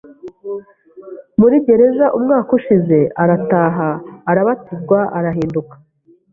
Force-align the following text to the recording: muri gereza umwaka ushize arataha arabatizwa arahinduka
muri 1.39 1.55
gereza 1.67 2.05
umwaka 2.17 2.49
ushize 2.59 2.97
arataha 3.21 3.89
arabatizwa 4.31 4.99
arahinduka 5.17 5.73